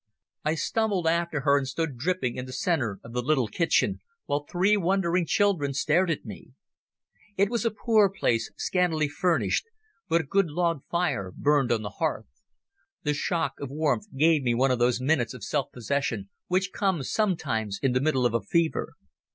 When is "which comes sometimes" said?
16.47-17.79